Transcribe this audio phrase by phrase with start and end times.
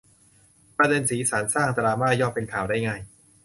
[0.77, 2.99] ประเด็นสีสัน สร้างดราม่า ย่อมเป็นข่าวได้ง่าย